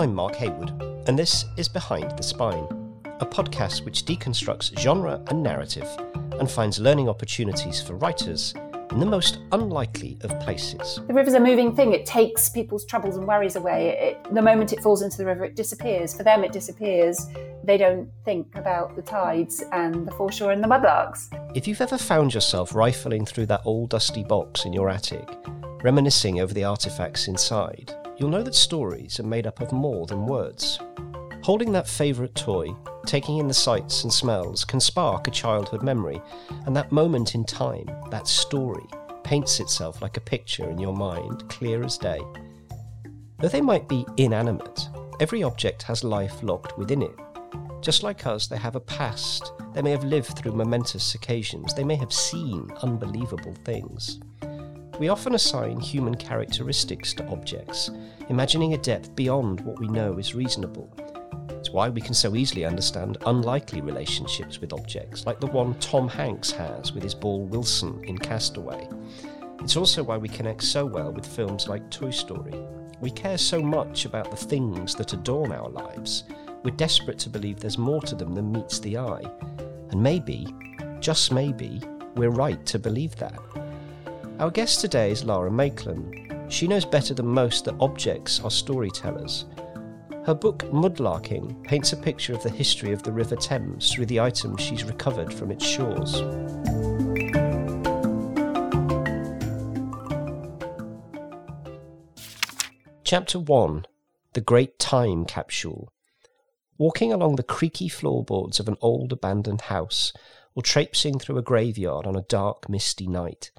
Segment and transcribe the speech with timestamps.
[0.00, 0.70] I'm Mark Haywood,
[1.08, 2.66] and this is Behind the Spine,
[3.20, 5.86] a podcast which deconstructs genre and narrative
[6.38, 8.54] and finds learning opportunities for writers
[8.92, 11.00] in the most unlikely of places.
[11.06, 11.92] The river's a moving thing.
[11.92, 13.90] It takes people's troubles and worries away.
[13.90, 16.14] It, the moment it falls into the river, it disappears.
[16.14, 17.26] For them, it disappears.
[17.62, 21.28] They don't think about the tides and the foreshore and the mudlarks.
[21.54, 25.28] If you've ever found yourself rifling through that old dusty box in your attic,
[25.82, 30.26] reminiscing over the artifacts inside, you'll know that stories are made up of more than
[30.26, 30.78] words.
[31.42, 32.68] Holding that favourite toy,
[33.06, 36.20] taking in the sights and smells, can spark a childhood memory,
[36.66, 38.84] and that moment in time, that story,
[39.24, 42.20] paints itself like a picture in your mind, clear as day.
[43.38, 47.18] Though they might be inanimate, every object has life locked within it.
[47.80, 49.52] Just like us, they have a past.
[49.72, 51.72] They may have lived through momentous occasions.
[51.72, 54.20] They may have seen unbelievable things.
[55.00, 57.90] We often assign human characteristics to objects,
[58.28, 60.92] imagining a depth beyond what we know is reasonable.
[61.48, 66.06] It's why we can so easily understand unlikely relationships with objects, like the one Tom
[66.06, 68.86] Hanks has with his ball Wilson in Castaway.
[69.60, 72.52] It's also why we connect so well with films like Toy Story.
[73.00, 76.24] We care so much about the things that adorn our lives.
[76.62, 79.24] We're desperate to believe there's more to them than meets the eye.
[79.92, 80.46] And maybe,
[81.00, 81.80] just maybe,
[82.16, 83.40] we're right to believe that.
[84.40, 86.50] Our guest today is Lara Maiklem.
[86.50, 89.44] She knows better than most that objects are storytellers,
[90.24, 94.18] her book Mudlarking paints a picture of the history of the River Thames through the
[94.18, 96.22] items she's recovered from its shores.
[103.04, 103.84] Chapter 1
[104.32, 105.92] The Great Time Capsule.
[106.78, 110.14] Walking along the creaky floorboards of an old abandoned house,
[110.54, 113.50] or traipsing through a graveyard on a dark, misty night,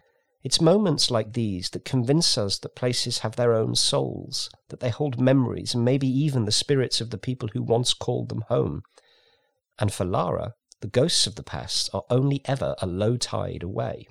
[0.43, 4.89] it's moments like these that convince us that places have their own souls, that they
[4.89, 8.81] hold memories and maybe even the spirits of the people who once called them home.
[9.77, 14.07] And for Lara, the ghosts of the past are only ever a low tide away.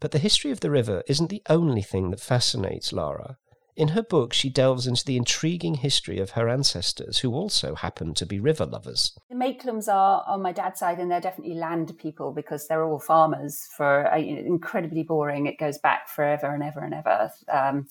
[0.00, 3.38] But the history of the river isn't the only thing that fascinates Lara.
[3.76, 8.16] In her book, she delves into the intriguing history of her ancestors, who also happened
[8.16, 9.18] to be river lovers.
[9.28, 13.00] The Maiklems are on my dad's side, and they're definitely land people because they're all
[13.00, 13.68] farmers.
[13.76, 17.32] For incredibly boring, it goes back forever and ever and ever.
[17.48, 17.88] Um,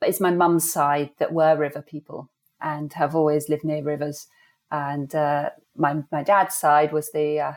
[0.00, 2.28] but it's my mum's side that were river people
[2.60, 4.26] and have always lived near rivers.
[4.72, 7.52] And uh, my my dad's side was the uh,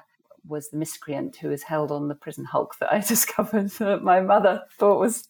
[0.47, 4.21] was the miscreant who was held on the prison hulk that I discovered that my
[4.21, 5.27] mother thought was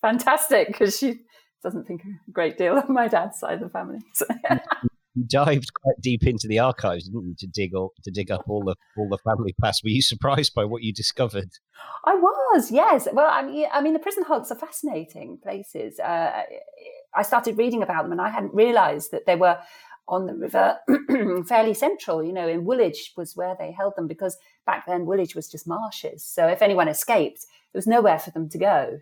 [0.00, 1.20] fantastic because she
[1.64, 3.98] doesn't think a great deal of my dad's side of the family.
[4.14, 4.26] So.
[5.16, 8.44] you dived quite deep into the archives, didn't you, to dig up to dig up
[8.48, 9.82] all the all the family past?
[9.84, 11.50] Were you surprised by what you discovered?
[12.04, 13.08] I was, yes.
[13.12, 15.98] Well, I mean, I mean, the prison hulks are fascinating places.
[16.00, 16.42] Uh,
[17.14, 19.58] I started reading about them, and I hadn't realised that they were
[20.08, 20.78] on the river
[21.48, 22.24] fairly central.
[22.24, 24.36] You know, in Woolwich was where they held them because
[24.66, 26.24] back then Woolwich was just marshes.
[26.24, 28.98] So if anyone escaped, there was nowhere for them to go.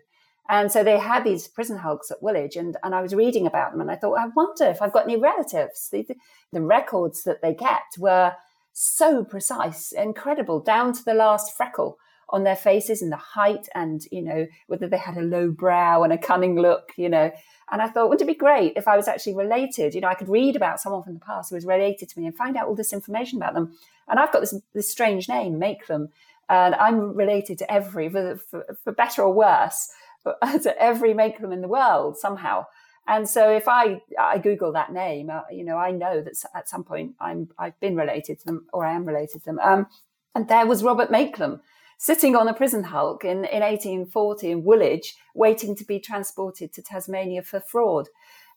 [0.49, 3.71] And so they had these prison hulks at Woolwich, and, and I was reading about
[3.71, 5.89] them, and I thought, I wonder if I've got any relatives.
[5.89, 6.05] The,
[6.51, 8.33] the records that they kept were
[8.73, 11.97] so precise, incredible, down to the last freckle
[12.29, 16.03] on their faces and the height, and you know whether they had a low brow
[16.03, 17.31] and a cunning look, you know.
[17.71, 19.95] And I thought, wouldn't it be great if I was actually related?
[19.95, 22.25] You know, I could read about someone from the past who was related to me
[22.25, 23.77] and find out all this information about them.
[24.07, 26.09] And I've got this this strange name, Maiklem,
[26.49, 29.89] and I'm related to every, for, for, for better or worse
[30.63, 32.65] to every Maiklem in the world somehow.
[33.07, 36.69] And so if I I Google that name, uh, you know, I know that at
[36.69, 39.59] some point I'm I've been related to them or I am related to them.
[39.59, 39.87] Um,
[40.35, 41.59] and there was Robert Maiklem
[41.97, 46.81] sitting on a prison hulk in, in 1840 in Woolwich, waiting to be transported to
[46.81, 48.09] Tasmania for fraud.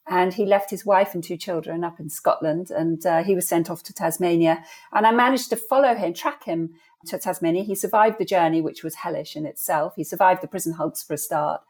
[0.09, 3.49] And he left his wife and two children up in Scotland, and uh, he was
[3.49, 4.65] sent off to Tasmania.
[4.93, 6.75] And I managed to follow him, track him
[7.07, 7.63] to Tasmania.
[7.63, 9.95] He survived the journey, which was hellish in itself.
[9.97, 11.63] He survived the prison hulks for a start.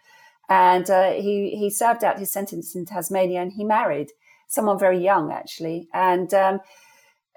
[0.48, 4.12] And uh, he, he served out his sentence in Tasmania and he married
[4.46, 5.88] someone very young, actually.
[5.92, 6.60] And um,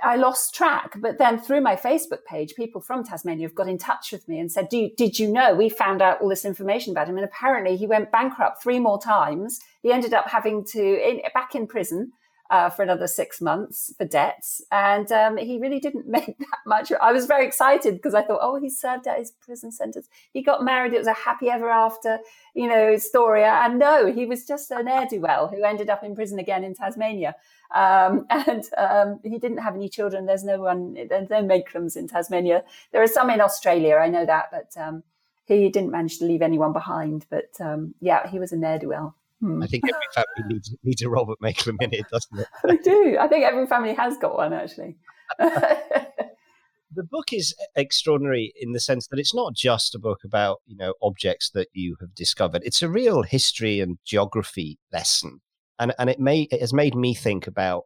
[0.04, 0.94] I lost track.
[0.98, 4.40] But then through my Facebook page, people from Tasmania have got in touch with me
[4.40, 7.18] and said, you, Did you know we found out all this information about him?
[7.18, 9.60] And apparently he went bankrupt three more times.
[9.82, 12.12] He ended up having to, in, back in prison
[12.50, 14.62] uh, for another six months for debts.
[14.72, 16.92] And um, he really didn't make that much.
[16.92, 20.08] I was very excited because I thought, oh, he served out his prison sentence.
[20.34, 20.94] He got married.
[20.94, 22.20] It was a happy ever after,
[22.54, 23.44] you know, story.
[23.44, 26.64] And no, he was just an ne'er do well who ended up in prison again
[26.64, 27.36] in Tasmania.
[27.74, 30.26] Um, and um, he didn't have any children.
[30.26, 32.64] There's no one, there's no Maiklems in Tasmania.
[32.92, 33.96] There are some in Australia.
[33.96, 35.04] I know that, but um,
[35.46, 37.26] he didn't manage to leave anyone behind.
[37.30, 39.16] But um, yeah, he was a ne'er do well.
[39.42, 39.64] Hmm.
[39.64, 42.48] I think every family needs, needs a Robert Maiklem minute, doesn't it?
[42.68, 43.18] I do.
[43.20, 44.98] I think every family has got one, actually.
[45.40, 50.76] the book is extraordinary in the sense that it's not just a book about you
[50.76, 52.62] know objects that you have discovered.
[52.66, 55.42] It's a real history and geography lesson,
[55.78, 57.84] and and it may it has made me think about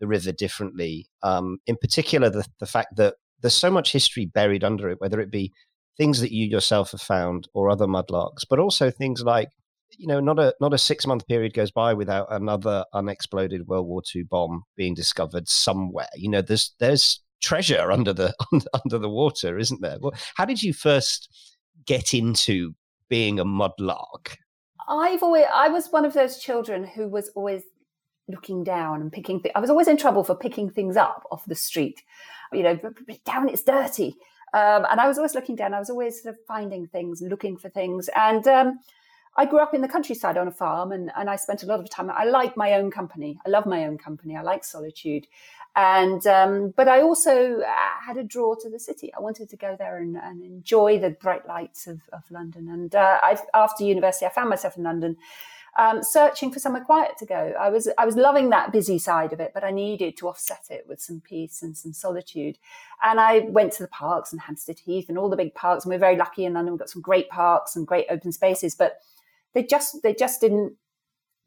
[0.00, 1.06] the river differently.
[1.22, 5.20] Um, in particular, the the fact that there's so much history buried under it, whether
[5.20, 5.52] it be
[5.96, 9.48] things that you yourself have found or other mudlarks, but also things like
[9.98, 13.86] you know not a not a six month period goes by without another unexploded World
[13.86, 16.08] War II bomb being discovered somewhere.
[16.14, 18.34] You know, there's there's treasure under the
[18.84, 19.98] under the water, isn't there?
[20.00, 21.28] Well, how did you first
[21.86, 22.74] get into
[23.08, 24.36] being a mudlark?
[24.88, 27.62] I've always I was one of those children who was always
[28.28, 29.42] looking down and picking.
[29.42, 32.00] Th- I was always in trouble for picking things up off the street.
[32.52, 32.78] You know,
[33.24, 34.16] down it's dirty,
[34.54, 35.74] um, and I was always looking down.
[35.74, 38.46] I was always sort of finding things, looking for things, and.
[38.46, 38.78] Um,
[39.36, 41.80] I grew up in the countryside on a farm and, and I spent a lot
[41.80, 42.10] of time.
[42.10, 43.38] I like my own company.
[43.46, 44.36] I love my own company.
[44.36, 45.26] I like solitude.
[45.76, 49.12] And, um, but I also uh, had a draw to the city.
[49.14, 52.68] I wanted to go there and, and enjoy the bright lights of, of London.
[52.68, 53.18] And uh,
[53.54, 55.16] after university, I found myself in London.
[55.78, 57.54] Um, searching for somewhere quiet to go.
[57.58, 60.64] I was I was loving that busy side of it, but I needed to offset
[60.68, 62.58] it with some peace and some solitude.
[63.04, 65.84] And I went to the parks and Hampstead Heath and all the big parks.
[65.84, 66.72] And we're very lucky in London.
[66.74, 68.98] We've got some great parks and great open spaces, but
[69.54, 70.76] they just they just didn't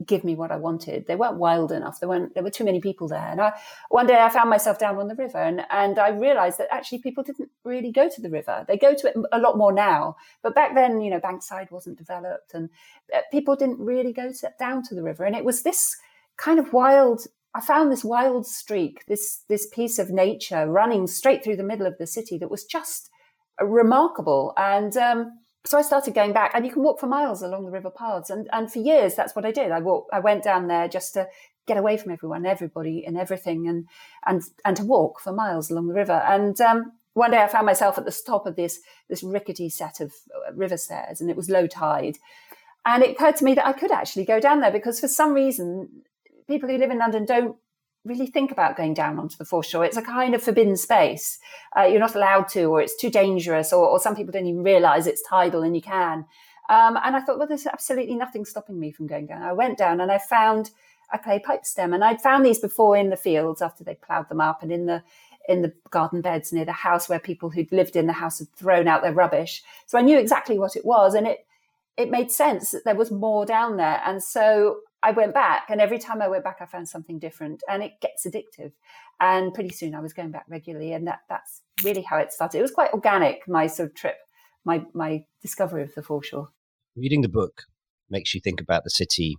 [0.06, 1.08] give me what I wanted.
[1.08, 2.00] They weren't wild enough.
[2.00, 3.28] There weren't there were too many people there.
[3.28, 3.54] And I,
[3.90, 7.00] one day I found myself down on the river and, and I realized that actually
[7.00, 8.66] people didn't really go to the river.
[8.68, 10.16] They go to it a lot more now.
[10.42, 12.70] But back then, you know, Bankside wasn't developed and
[13.14, 15.24] uh, people didn't really go to, down to the river.
[15.24, 15.96] And it was this
[16.38, 17.26] kind of wild
[17.56, 21.86] I found this wild streak, this this piece of nature running straight through the middle
[21.86, 23.10] of the city that was just
[23.62, 24.54] remarkable.
[24.58, 27.72] And um, so I started going back, and you can walk for miles along the
[27.72, 28.30] river paths.
[28.30, 29.72] And, and for years, that's what I did.
[29.72, 31.28] I walked, I went down there just to
[31.66, 33.88] get away from everyone, everybody, and everything, and
[34.26, 36.22] and and to walk for miles along the river.
[36.26, 40.02] And um, one day, I found myself at the top of this this rickety set
[40.02, 42.18] of uh, river stairs, and it was low tide.
[42.86, 45.34] And it occurred to me that I could actually go down there because, for some
[45.34, 46.04] reason,
[46.48, 47.56] people who live in London don't
[48.06, 49.86] really think about going down onto the foreshore.
[49.86, 51.40] It's a kind of forbidden space.
[51.78, 54.64] Uh, you're not allowed to, or it's too dangerous, or, or, some people don't even
[54.64, 56.26] realize it's tidal and you can.
[56.70, 59.42] Um, and I thought, well, there's absolutely nothing stopping me from going down.
[59.42, 60.72] I went down and I found
[61.12, 64.30] a clay pipe stem, and I'd found these before in the fields after they ploughed
[64.30, 65.04] them up, and in the
[65.48, 68.50] in the garden beds near the house where people who'd lived in the house had
[68.54, 69.62] thrown out their rubbish.
[69.86, 71.46] So I knew exactly what it was, and it
[71.98, 74.02] it made sense that there was more down there.
[74.06, 77.62] And so I went back, and every time I went back, I found something different,
[77.70, 78.72] and it gets addictive.
[79.20, 82.60] And pretty soon, I was going back regularly, and that that's really how it started.
[82.60, 84.16] It was quite organic, my sort of trip,
[84.64, 86.50] my my discovery of the foreshore.
[86.96, 87.64] Reading the book
[88.10, 89.36] makes you think about the city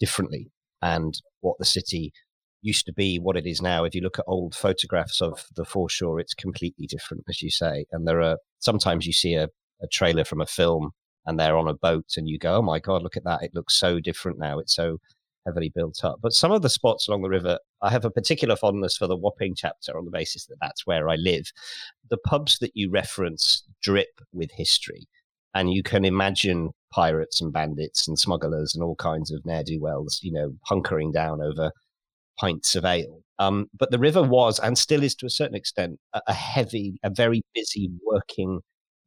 [0.00, 0.50] differently,
[0.82, 2.12] and what the city
[2.60, 3.84] used to be, what it is now.
[3.84, 7.84] If you look at old photographs of the foreshore, it's completely different, as you say.
[7.92, 9.44] And there are sometimes you see a,
[9.80, 10.90] a trailer from a film
[11.26, 13.42] and they're on a boat and you go, oh my God, look at that.
[13.42, 14.58] It looks so different now.
[14.58, 14.98] It's so
[15.46, 16.18] heavily built up.
[16.22, 19.16] But some of the spots along the river, I have a particular fondness for the
[19.16, 21.50] Wapping chapter on the basis that that's where I live.
[22.10, 25.06] The pubs that you reference drip with history.
[25.54, 29.80] And you can imagine pirates and bandits and smugglers and all kinds of ne'er do
[29.80, 31.70] wells, you know, hunkering down over
[32.38, 33.20] pints of ale.
[33.38, 36.98] Um, but the river was and still is to a certain extent a, a heavy,
[37.02, 38.60] a very busy working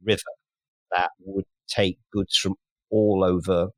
[0.04, 0.22] river
[0.92, 2.56] that would take goods from
[2.90, 3.70] all over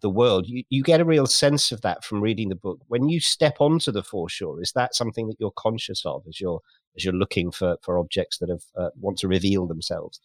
[0.00, 0.46] the, world.
[0.48, 2.80] You, you get a real sense of that from reading the book.
[2.88, 6.60] When you step onto the foreshore, is that something that you're conscious of as you're
[6.96, 10.20] as you're looking for for objects that have uh, want to reveal themselves?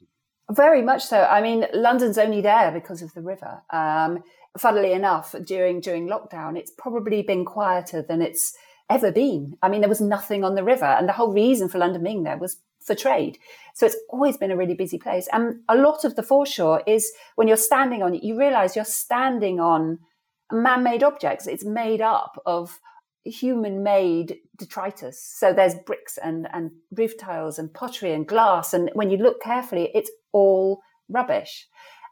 [0.51, 1.24] Very much so.
[1.24, 3.62] I mean, London's only there because of the river.
[3.72, 4.24] Um,
[4.58, 8.56] funnily enough, during during lockdown, it's probably been quieter than it's
[8.89, 9.58] ever been.
[9.62, 12.24] I mean, there was nothing on the river, and the whole reason for London being
[12.24, 13.38] there was for trade.
[13.74, 15.28] So it's always been a really busy place.
[15.32, 18.86] And a lot of the foreshore is when you're standing on it, you realize you're
[18.86, 20.00] standing on
[20.52, 21.48] man made objects.
[21.48, 22.80] It's made up of
[23.25, 25.22] human made detritus.
[25.22, 28.74] So there's bricks and, and roof tiles and pottery and glass.
[28.74, 31.68] And when you look carefully, it's all rubbish.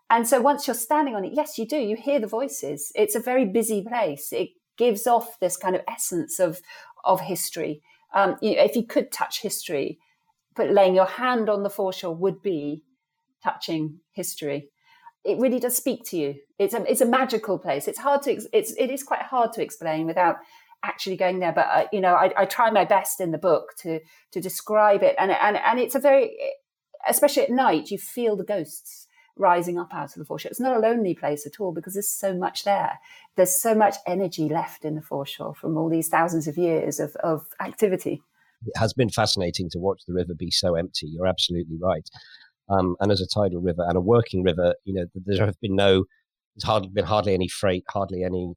[0.10, 1.78] And so once you're standing on it, yes, you do.
[1.78, 2.92] You hear the voices.
[2.96, 4.34] It's a very busy place.
[4.34, 6.62] It gives off this kind of essence of
[7.04, 7.82] of history.
[8.13, 10.00] Um, you know, if you could touch history,
[10.55, 12.84] but laying your hand on the foreshore would be
[13.43, 14.70] touching history.
[15.24, 16.36] It really does speak to you.
[16.58, 17.88] It's a it's a magical place.
[17.88, 20.38] It's hard to it's it is quite hard to explain without
[20.84, 21.51] actually going there.
[21.53, 24.00] But uh, you know, I, I try my best in the book to
[24.31, 26.38] to describe it, and and and it's a very
[27.08, 30.50] especially at night you feel the ghosts rising up out of the foreshore.
[30.50, 33.00] It's not a lonely place at all because there's so much there.
[33.36, 37.15] There's so much energy left in the foreshore from all these thousands of years of,
[37.17, 38.22] of activity.
[38.65, 41.08] It has been fascinating to watch the river be so empty.
[41.08, 42.08] You're absolutely right.
[42.70, 45.75] Um, and as a tidal river and a working river, you know, there have been
[45.75, 46.06] no,
[46.56, 48.53] there's hardly been hardly any freight, hardly any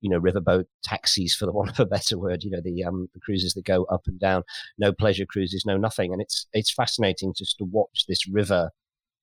[0.00, 3.08] you know riverboat taxis for the want of a better word you know the um
[3.14, 4.42] the cruises that go up and down
[4.78, 8.70] no pleasure cruises no nothing and it's it's fascinating just to watch this river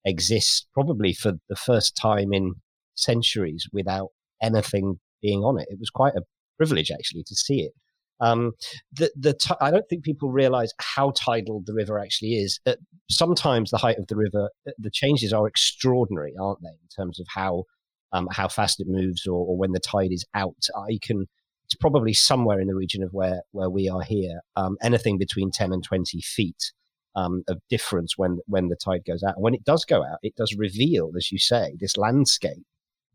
[0.06, 2.56] exist probably for the first time in
[2.96, 4.10] centuries without
[4.42, 6.24] anything being on it it was quite a
[6.58, 7.74] privilege actually to see it
[8.20, 8.54] um,
[8.92, 12.60] the the t- I don't think people realize how tidal the river actually is.
[12.66, 12.76] Uh,
[13.10, 17.20] sometimes the height of the river, uh, the changes are extraordinary, aren't they, in terms
[17.20, 17.64] of how
[18.12, 20.68] um, how fast it moves or, or, when the tide is out.
[20.76, 21.28] I can.
[21.66, 24.42] It's probably somewhere in the region of where where we are here.
[24.56, 26.72] Um, anything between ten and twenty feet
[27.16, 29.36] um, of difference when when the tide goes out.
[29.36, 32.66] And when it does go out, it does reveal, as you say, this landscape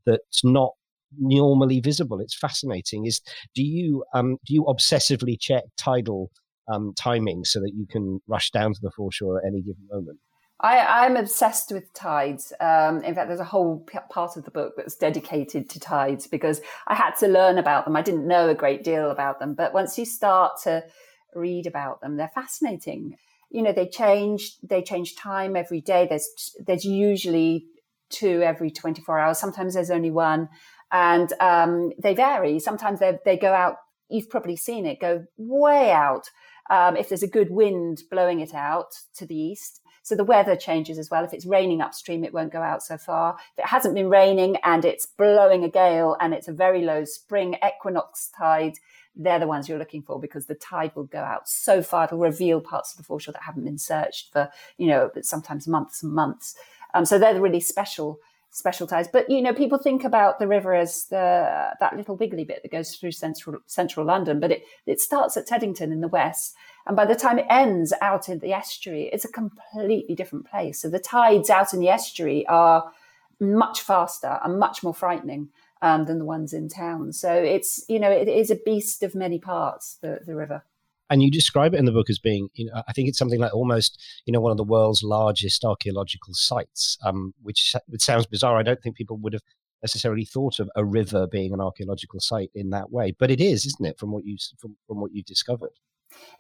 [0.05, 0.73] that's not
[1.17, 2.21] normally visible.
[2.21, 3.07] It's fascinating.
[3.07, 3.21] Is
[3.55, 6.31] do you um, do you obsessively check tidal
[6.73, 10.19] um, timing so that you can rush down to the foreshore at any given moment?
[10.61, 12.53] I, am obsessed with tides.
[12.59, 16.27] Um, in fact, there's a whole p- part of the book that's dedicated to tides
[16.27, 17.95] because I had to learn about them.
[17.95, 20.85] I didn't know a great deal about them, but once you start to
[21.33, 23.15] read about them, they're fascinating.
[23.51, 24.59] You know, they change.
[24.63, 26.07] They change time every day.
[26.09, 27.67] There's there's usually
[28.11, 29.39] two every 24 hours.
[29.39, 30.49] Sometimes there's only one,
[30.93, 32.59] and um, they vary.
[32.59, 33.77] Sometimes they they go out.
[34.09, 36.31] You've probably seen it go way out.
[36.71, 40.57] Um, if there's a good wind blowing it out to the east, so the weather
[40.57, 41.25] changes as well.
[41.25, 43.37] If it's raining upstream, it won't go out so far.
[43.57, 47.05] If it hasn't been raining and it's blowing a gale and it's a very low
[47.05, 48.79] spring equinox tide,
[49.19, 52.19] they're the ones you're looking for because the tide will go out so far it'll
[52.19, 56.13] reveal parts of the foreshore that haven't been searched for you know sometimes months and
[56.13, 56.55] months
[56.95, 60.47] um, so they're the really special special tides but you know people think about the
[60.49, 64.63] river as the that little wiggly bit that goes through central central london but it
[64.87, 66.55] it starts at teddington in the west
[66.89, 70.81] and by the time it ends out in the estuary, it's a completely different place.
[70.81, 72.91] So the tides out in the estuary are
[73.39, 75.51] much faster and much more frightening
[75.83, 77.13] um, than the ones in town.
[77.13, 80.65] So it's, you know, it is a beast of many parts, the, the river.
[81.11, 83.41] And you describe it in the book as being, you know, I think it's something
[83.41, 88.59] like almost, you know, one of the world's largest archaeological sites, um, which, sounds bizarre.
[88.59, 89.43] I don't think people would have
[89.83, 93.65] necessarily thought of a river being an archaeological site in that way, but it is,
[93.65, 93.99] isn't it?
[93.99, 95.71] From what you from, from what you discovered.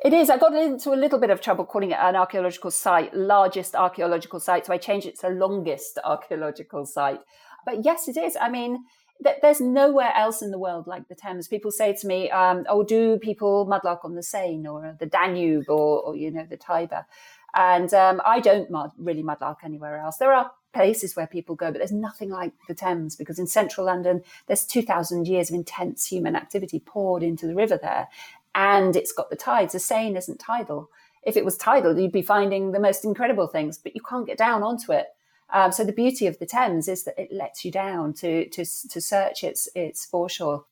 [0.05, 0.31] It is.
[0.31, 4.41] I got into a little bit of trouble calling it an archaeological site, largest archaeological
[4.41, 4.67] site.
[4.67, 7.21] So I changed it to longest archaeological site.
[7.67, 8.37] But yes, it is.
[8.41, 8.79] I mean,
[9.23, 11.49] th- there's nowhere else in the world like the Thames.
[11.49, 15.69] People say to me, um, "Oh, do people mudlark on the Seine or the Danube
[15.69, 17.07] or, or you know the Tiber?"
[17.55, 20.19] And um, I don't mud, really mudlark anywhere else.
[20.19, 23.87] There are places where people go, but there's nothing like the Thames because in central
[23.87, 28.09] London, there's 2,000 years of intense human activity poured into the river there
[28.55, 29.73] and it's got the tides.
[29.73, 30.91] The Seine isn't tidal.
[31.23, 34.39] If it was tidal, you'd be finding the most incredible things, but you can't get
[34.39, 35.07] down onto it.
[35.51, 38.65] Um, so the beauty of the Thames is that it lets you down to to,
[38.65, 40.65] to search its its foreshore.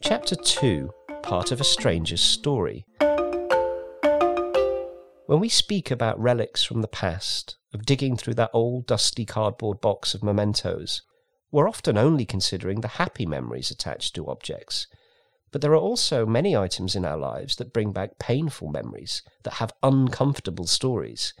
[0.00, 0.90] Chapter two,
[1.22, 2.84] part of a stranger's story.
[5.26, 9.80] When we speak about relics from the past, of digging through that old dusty cardboard
[9.80, 11.02] box of mementos,
[11.50, 14.88] we're often only considering the happy memories attached to objects
[15.52, 19.54] but there are also many items in our lives that bring back painful memories, that
[19.54, 21.34] have uncomfortable stories.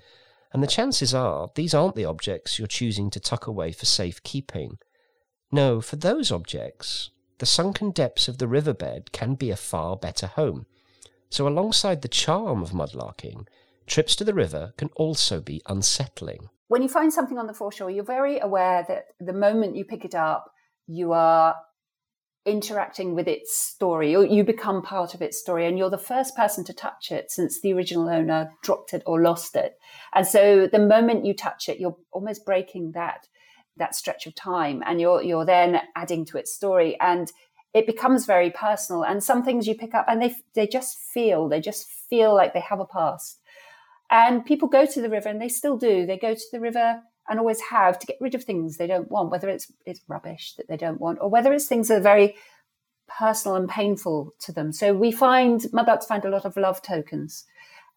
[0.52, 4.78] And the chances are these aren't the objects you're choosing to tuck away for safekeeping.
[5.50, 10.26] No, for those objects, the sunken depths of the riverbed can be a far better
[10.26, 10.66] home.
[11.30, 13.46] So, alongside the charm of mudlarking,
[13.86, 16.50] trips to the river can also be unsettling.
[16.68, 20.04] When you find something on the foreshore, you're very aware that the moment you pick
[20.04, 20.50] it up,
[20.86, 21.56] you are
[22.44, 24.14] interacting with its story.
[24.16, 27.30] Or you become part of its story and you're the first person to touch it
[27.30, 29.78] since the original owner dropped it or lost it.
[30.14, 33.28] And so the moment you touch it you're almost breaking that
[33.76, 37.32] that stretch of time and you're you're then adding to its story and
[37.74, 39.02] it becomes very personal.
[39.02, 42.54] And some things you pick up and they they just feel they just feel like
[42.54, 43.40] they have a past.
[44.10, 46.04] And people go to the river and they still do.
[46.04, 49.10] They go to the river and always have to get rid of things they don't
[49.10, 52.00] want, whether it's it's rubbish that they don't want, or whether it's things that are
[52.00, 52.34] very
[53.08, 54.72] personal and painful to them.
[54.72, 57.44] So we find Mudlarks find a lot of love tokens,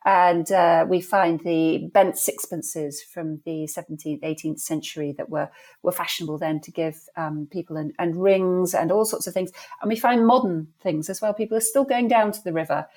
[0.05, 5.49] and uh, we find the bent sixpences from the 17th, 18th century that were
[5.81, 9.51] were fashionable then to give um, people and, and rings and all sorts of things.
[9.81, 11.33] And we find modern things as well.
[11.33, 12.87] People are still going down to the river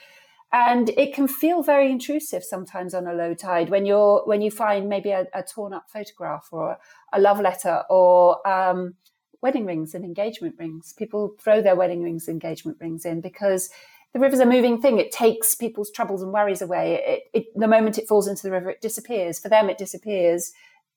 [0.52, 4.50] and it can feel very intrusive sometimes on a low tide when you're when you
[4.50, 6.78] find maybe a, a torn up photograph or
[7.12, 8.95] a love letter or um,
[9.43, 10.93] wedding rings and engagement rings.
[10.93, 13.71] People throw their wedding rings, engagement rings in because
[14.14, 14.99] the river's a moving thing.
[14.99, 16.95] It takes people's troubles and worries away.
[17.07, 19.38] It, it, the moment it falls into the river, it disappears.
[19.38, 20.52] For them, it disappears.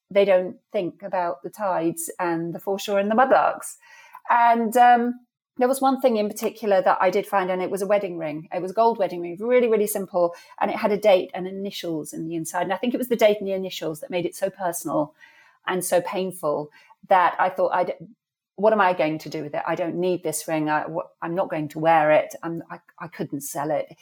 [0.09, 3.75] They don't think about the tides and the foreshore and the mudlarks.
[4.29, 5.19] And um,
[5.61, 8.17] there was one thing in particular that I did find, and it was a wedding
[8.17, 8.49] ring.
[8.53, 11.47] It was a gold wedding ring, really, really simple, and it had a date and
[11.47, 12.63] initials in the inside.
[12.63, 15.13] And I think it was the date and the initials that made it so personal
[15.67, 16.69] and so painful
[17.07, 17.93] that I thought I'd
[18.55, 19.63] what am I going to do with it?
[19.67, 20.69] I don't need this ring.
[20.69, 20.85] I,
[21.23, 22.35] am not going to wear it.
[22.43, 23.95] I'm, I, I couldn't sell it.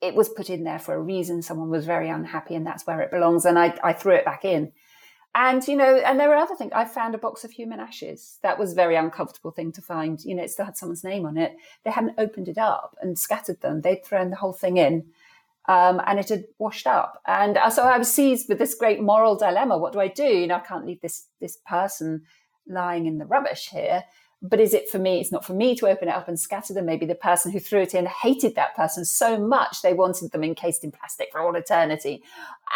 [0.00, 1.42] It was put in there for a reason.
[1.42, 3.44] Someone was very unhappy, and that's where it belongs.
[3.44, 4.72] And I, I threw it back in.
[5.34, 6.72] And you know, and there were other things.
[6.74, 8.38] I found a box of human ashes.
[8.42, 10.22] That was a very uncomfortable thing to find.
[10.24, 11.56] You know, it still had someone's name on it.
[11.84, 13.82] They hadn't opened it up and scattered them.
[13.82, 15.06] They'd thrown the whole thing in.
[15.68, 17.20] Um, and it had washed up.
[17.26, 19.76] And uh, so I was seized with this great moral dilemma.
[19.76, 20.24] What do I do?
[20.24, 22.22] You know, I can't leave this this person
[22.66, 24.04] lying in the rubbish here.
[24.40, 25.20] But is it for me?
[25.20, 26.86] It's not for me to open it up and scatter them.
[26.86, 30.44] Maybe the person who threw it in hated that person so much they wanted them
[30.44, 32.22] encased in plastic for all eternity.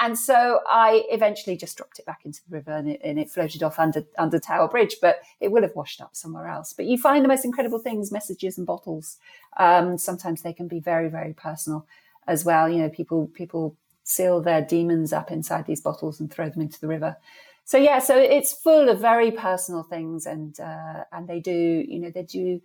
[0.00, 3.30] And so I eventually just dropped it back into the river and it, and it
[3.30, 4.96] floated off under under Tower Bridge.
[5.00, 6.72] But it will have washed up somewhere else.
[6.72, 9.18] But you find the most incredible things, messages and bottles.
[9.56, 11.86] Um, sometimes they can be very very personal
[12.26, 12.68] as well.
[12.68, 16.80] You know, people people seal their demons up inside these bottles and throw them into
[16.80, 17.16] the river
[17.64, 22.00] so yeah, so it's full of very personal things, and uh, and they do, you
[22.00, 22.60] know, they do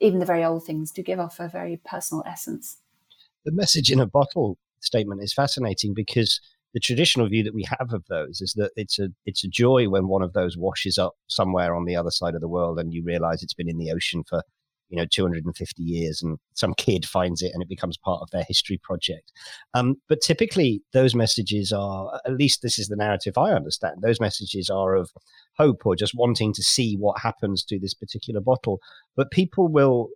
[0.00, 2.78] even the very old things do give off a very personal essence.
[3.44, 6.40] The message in a bottle statement is fascinating because
[6.72, 9.88] the traditional view that we have of those is that it's a it's a joy
[9.88, 12.92] when one of those washes up somewhere on the other side of the world and
[12.94, 14.42] you realize it's been in the ocean for
[14.90, 18.44] you know 250 years and some kid finds it and it becomes part of their
[18.44, 19.32] history project.
[19.74, 24.20] Um, but typically those messages are at least this is the narrative i understand those
[24.20, 25.10] messages are of
[25.56, 28.80] hope or just wanting to see what happens to this particular bottle.
[29.16, 30.08] But people will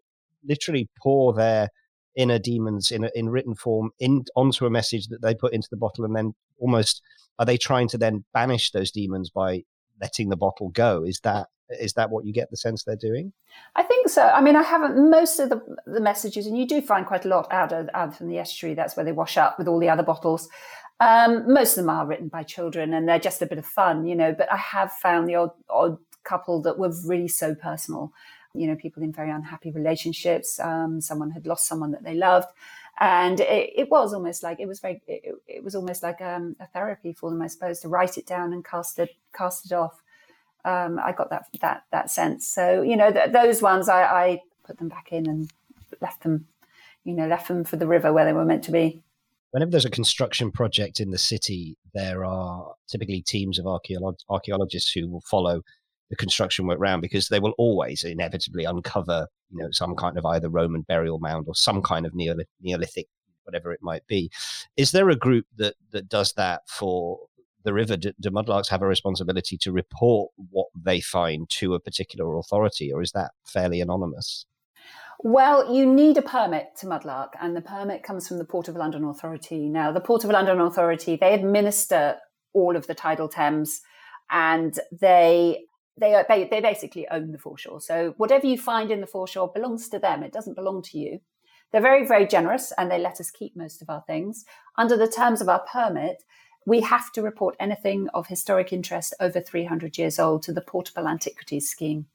[0.46, 1.68] literally pour their
[2.16, 5.68] inner demons in a, in written form in onto a message that they put into
[5.70, 7.02] the bottle and then almost
[7.38, 9.62] are they trying to then banish those demons by
[10.00, 11.04] letting the bottle go?
[11.04, 13.32] Is that is that what you get the sense they're doing?
[13.76, 14.22] I think so.
[14.22, 17.28] I mean, I haven't most of the, the messages, and you do find quite a
[17.28, 18.74] lot out of out from the estuary.
[18.74, 20.48] That's where they wash up with all the other bottles.
[21.00, 24.04] Um, most of them are written by children, and they're just a bit of fun,
[24.04, 24.32] you know.
[24.32, 28.12] But I have found the odd odd couple that were really so personal.
[28.54, 30.60] You know, people in very unhappy relationships.
[30.60, 32.48] Um, someone had lost someone that they loved,
[33.00, 35.02] and it, it was almost like it was very.
[35.06, 38.26] It, it was almost like um, a therapy for them, I suppose, to write it
[38.26, 40.03] down and cast it cast it off
[40.64, 42.46] um, I got that that that sense.
[42.46, 45.50] So you know, th- those ones I, I put them back in and
[46.00, 46.46] left them,
[47.04, 49.02] you know, left them for the river where they were meant to be.
[49.50, 54.90] Whenever there's a construction project in the city, there are typically teams of archeolo- archaeologists
[54.92, 55.62] who will follow
[56.10, 60.26] the construction work around because they will always inevitably uncover, you know, some kind of
[60.26, 63.06] either Roman burial mound or some kind of Neolithic,
[63.44, 64.30] whatever it might be.
[64.76, 67.20] Is there a group that that does that for
[67.64, 71.80] the river, do, do mudlarks have a responsibility to report what they find to a
[71.80, 74.46] particular authority, or is that fairly anonymous?
[75.20, 78.76] Well, you need a permit to mudlark, and the permit comes from the Port of
[78.76, 79.68] London Authority.
[79.68, 82.16] Now, the Port of London Authority they administer
[82.52, 83.80] all of the tidal Thames,
[84.30, 85.64] and they
[85.98, 87.80] they they, they basically own the foreshore.
[87.80, 90.22] So whatever you find in the foreshore belongs to them.
[90.22, 91.20] It doesn't belong to you.
[91.72, 94.44] They're very very generous, and they let us keep most of our things
[94.76, 96.22] under the terms of our permit
[96.66, 101.06] we have to report anything of historic interest over 300 years old to the Portable
[101.06, 102.06] Antiquities Scheme,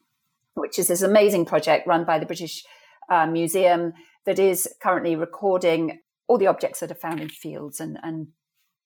[0.56, 2.64] which is this amazing project run by the British
[3.10, 3.94] uh, Museum
[4.26, 8.28] that is currently recording all the objects that are found in fields and, and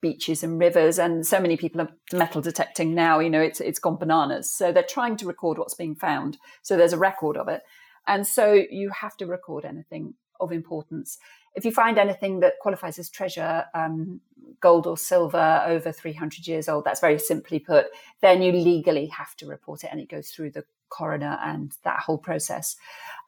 [0.01, 0.99] beaches and rivers.
[0.99, 4.53] And so many people are metal detecting now, you know, it's, it's gone bananas.
[4.53, 6.37] So they're trying to record what's being found.
[6.61, 7.63] So there's a record of it.
[8.05, 11.17] And so you have to record anything of importance.
[11.55, 14.21] If you find anything that qualifies as treasure, um,
[14.59, 17.87] gold or silver over 300 years old, that's very simply put,
[18.21, 21.99] then you legally have to report it and it goes through the coroner and that
[21.99, 22.75] whole process.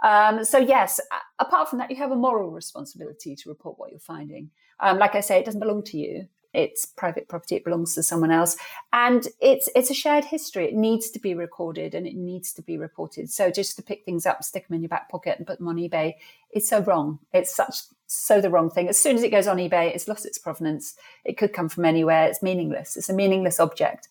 [0.04, 1.00] Um, so, yes,
[1.40, 4.50] apart from that, you have a moral responsibility to report what you're finding.
[4.80, 8.04] Um, like I say, it doesn't belong to you it's private property, it belongs to
[8.04, 8.56] someone else.
[8.94, 10.66] And it's it's a shared history.
[10.66, 13.30] It needs to be recorded and it needs to be reported.
[13.30, 15.68] So just to pick things up, stick them in your back pocket and put them
[15.68, 16.14] on eBay,
[16.52, 17.20] it's so wrong.
[17.34, 17.76] It's such
[18.08, 18.88] so the wrong thing.
[18.88, 20.96] As soon as it goes on eBay, it's lost its provenance.
[21.24, 22.28] It could come from anywhere.
[22.28, 22.96] It's meaningless.
[22.98, 24.08] It's a meaningless object.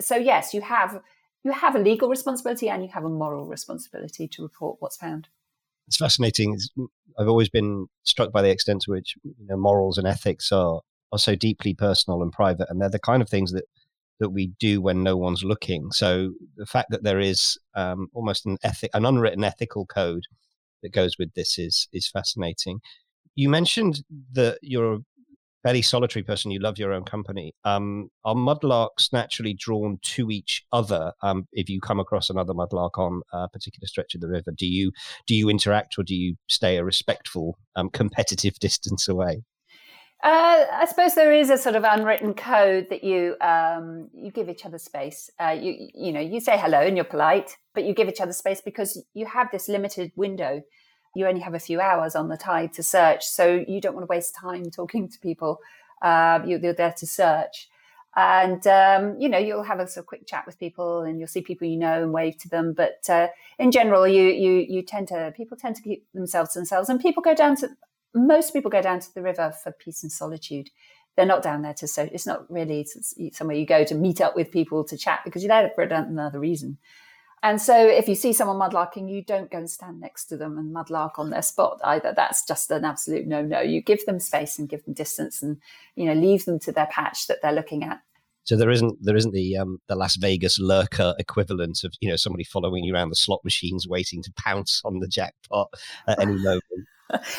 [0.00, 1.00] So yes, you have
[1.44, 5.28] you have a legal responsibility and you have a moral responsibility to report what's found.
[5.86, 6.54] It's fascinating.
[6.54, 6.68] It's,
[7.18, 10.80] I've always been struck by the extent to which you know, morals and ethics are
[11.10, 13.64] are so deeply personal and private, and they're the kind of things that
[14.20, 15.92] that we do when no one's looking.
[15.92, 20.24] So the fact that there is um, almost an ethic, an unwritten ethical code
[20.82, 22.80] that goes with this is is fascinating.
[23.38, 24.98] You mentioned that you're a
[25.62, 26.50] fairly solitary person.
[26.50, 27.54] You love your own company.
[27.62, 31.12] Um, are mudlarks naturally drawn to each other?
[31.22, 34.66] Um, if you come across another mudlark on a particular stretch of the river, do
[34.66, 34.90] you
[35.28, 39.44] do you interact or do you stay a respectful, um, competitive distance away?
[40.24, 44.48] Uh, I suppose there is a sort of unwritten code that you um, you give
[44.48, 45.30] each other space.
[45.40, 48.32] Uh, you you know you say hello and you're polite, but you give each other
[48.32, 50.60] space because you have this limited window.
[51.18, 54.04] You only have a few hours on the tide to search, so you don't want
[54.04, 55.58] to waste time talking to people.
[56.00, 57.68] Uh, you're, you're, there to search,
[58.14, 61.26] and um, you know you'll have a sort of quick chat with people, and you'll
[61.26, 62.72] see people you know and wave to them.
[62.72, 63.28] But uh,
[63.58, 67.00] in general, you you you tend to people tend to keep themselves to themselves, and
[67.00, 67.70] people go down to
[68.14, 70.70] most people go down to the river for peace and solitude.
[71.16, 72.08] They're not down there to so.
[72.12, 72.86] It's not really
[73.32, 76.38] somewhere you go to meet up with people to chat because you're there for another
[76.38, 76.78] reason.
[77.42, 80.58] And so, if you see someone mudlarking, you don't go and stand next to them
[80.58, 82.12] and mudlark on their spot either.
[82.14, 83.60] That's just an absolute no-no.
[83.60, 85.58] You give them space and give them distance, and
[85.94, 88.00] you know, leave them to their patch that they're looking at.
[88.44, 92.16] So there isn't there isn't the um, the Las Vegas lurker equivalent of you know
[92.16, 95.68] somebody following you around the slot machines, waiting to pounce on the jackpot
[96.06, 96.62] at any moment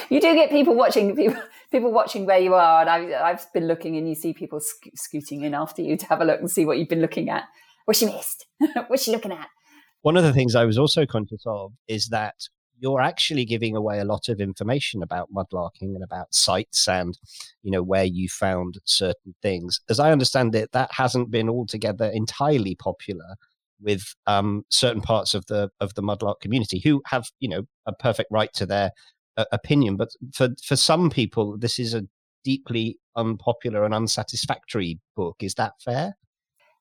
[0.09, 3.67] you do get people watching people people watching where you are, and I've I've been
[3.67, 6.49] looking, and you see people sc- scooting in after you to have a look and
[6.49, 7.43] see what you've been looking at.
[7.85, 8.45] What she missed?
[8.87, 9.47] What's she looking at?
[10.01, 12.35] One of the things I was also conscious of is that
[12.79, 17.17] you're actually giving away a lot of information about mudlarking and about sites and
[17.61, 19.81] you know where you found certain things.
[19.89, 23.35] As I understand it, that hasn't been altogether entirely popular
[23.81, 27.93] with um, certain parts of the of the mudlark community who have you know a
[27.93, 28.91] perfect right to their
[29.51, 29.97] opinion.
[29.97, 32.03] But for for some people, this is a
[32.43, 35.37] deeply unpopular and unsatisfactory book.
[35.41, 36.15] Is that fair?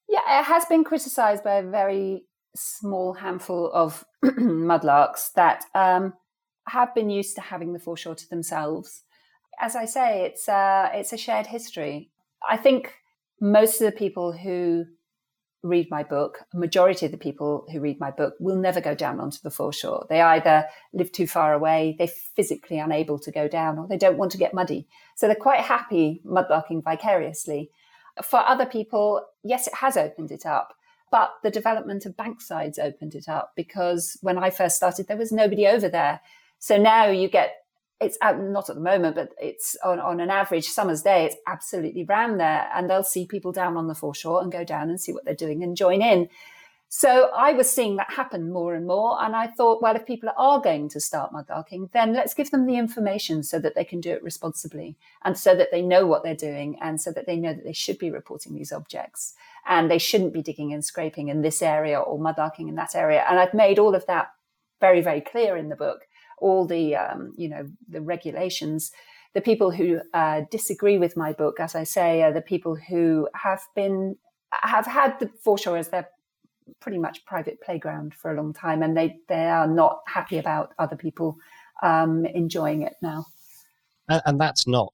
[0.09, 2.25] Yeah, it has been criticised by a very
[2.59, 6.15] small handful of mudlarks that um,
[6.69, 9.03] have been used to having the foreshore to themselves.
[9.61, 12.11] As I say, it's uh, it's a shared history.
[12.49, 12.95] I think
[13.41, 14.85] most of the people who
[15.63, 18.95] read my book, a majority of the people who read my book will never go
[18.95, 20.07] down onto the foreshore.
[20.09, 24.19] They either live too far away, they're physically unable to go down, or they don't
[24.19, 24.87] want to get muddy.
[25.17, 27.71] So they're quite happy mudlarking vicariously.
[28.23, 30.75] For other people, yes, it has opened it up.
[31.11, 35.33] But the development of banksides opened it up because when I first started, there was
[35.33, 36.21] nobody over there.
[36.59, 37.55] So now you get
[38.01, 41.37] it's uh, not at the moment, but it's on, on an average summer's day, it's
[41.47, 42.69] absolutely rammed there.
[42.73, 45.35] And they'll see people down on the foreshore and go down and see what they're
[45.35, 46.29] doing and join in.
[46.91, 49.23] So I was seeing that happen more and more.
[49.23, 52.67] And I thought, well, if people are going to start mudlarking, then let's give them
[52.67, 56.23] the information so that they can do it responsibly and so that they know what
[56.23, 59.35] they're doing and so that they know that they should be reporting these objects
[59.67, 63.23] and they shouldn't be digging and scraping in this area or mudlarking in that area.
[63.29, 64.29] And I've made all of that
[64.81, 66.09] very, very clear in the book
[66.41, 68.93] all the um, you know the regulations.
[69.35, 73.29] The people who uh, disagree with my book, as I say, are the people who
[73.35, 74.17] have been
[74.53, 76.09] have had the foreshore as their
[76.81, 80.73] pretty much private playground for a long time, and they they are not happy about
[80.79, 81.37] other people
[81.83, 83.25] um, enjoying it now.
[84.09, 84.93] And, and that's not.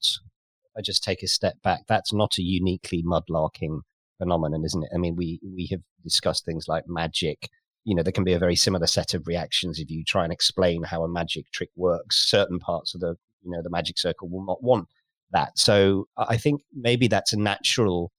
[0.76, 1.82] I just take a step back.
[1.88, 3.80] That's not a uniquely mudlarking
[4.18, 4.90] phenomenon, isn't it?
[4.94, 7.48] I mean, we we have discussed things like magic
[7.84, 10.32] you know, there can be a very similar set of reactions if you try and
[10.32, 12.28] explain how a magic trick works.
[12.28, 14.88] Certain parts of the, you know, the magic circle will not want
[15.32, 15.58] that.
[15.58, 18.10] So I think maybe that's a natural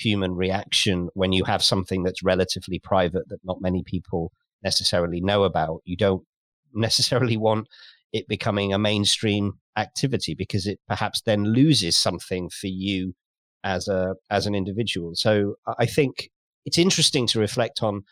[0.00, 4.32] human reaction when you have something that's relatively private that not many people
[4.62, 5.80] necessarily know about.
[5.84, 6.24] You don't
[6.74, 7.68] necessarily want
[8.12, 13.14] it becoming a mainstream activity because it perhaps then loses something for you
[13.62, 15.12] as a as an individual.
[15.14, 16.30] So I think
[16.64, 18.02] it's interesting to reflect on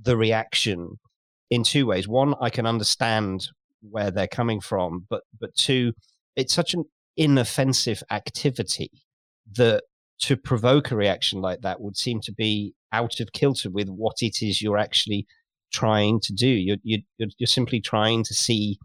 [0.00, 0.98] the reaction
[1.50, 2.08] in two ways.
[2.08, 3.48] One, I can understand
[3.82, 5.92] where they're coming from, but but two,
[6.36, 6.84] it's such an
[7.16, 8.90] inoffensive activity
[9.54, 9.82] that
[10.22, 14.16] to provoke a reaction like that would seem to be out of kilter with what
[14.20, 15.26] it is you're actually
[15.72, 16.48] trying to do.
[16.48, 18.78] You're you're, you're simply trying to see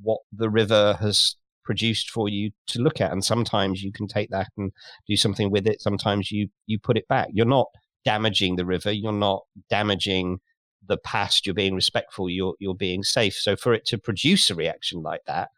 [0.00, 4.30] what the river has produced for you to look at, and sometimes you can take
[4.30, 4.72] that and
[5.06, 5.80] do something with it.
[5.80, 7.28] Sometimes you you put it back.
[7.32, 7.68] You're not
[8.04, 8.90] damaging the river.
[8.90, 10.40] You're not damaging
[10.84, 11.46] the past.
[11.46, 12.28] You're being respectful.
[12.28, 13.34] You're you're being safe.
[13.34, 15.50] So for it to produce a reaction like that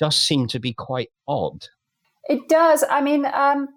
[0.00, 1.66] does seem to be quite odd.
[2.28, 2.84] It does.
[2.88, 3.68] I mean, um,